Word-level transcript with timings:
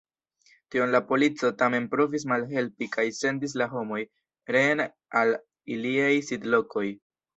Tion 0.75 0.93
la 0.93 1.01
polico 1.09 1.49
tamen 1.59 1.85
provis 1.91 2.25
malhelpi 2.31 2.87
kaj 2.95 3.05
sendis 3.19 3.53
la 3.63 3.67
homoj 3.75 3.99
reen 4.57 4.83
al 5.21 5.35
iliaj 5.77 6.11
sidlokoj. 6.33 6.87